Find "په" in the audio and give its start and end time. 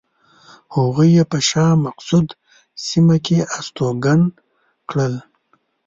1.31-1.37